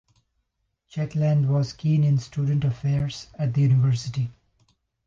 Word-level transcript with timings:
Checkland 0.91 1.45
was 1.45 1.73
keen 1.73 2.03
in 2.03 2.17
student 2.17 2.63
affairs 2.63 3.27
at 3.37 3.53
the 3.53 3.61
university. 3.61 4.31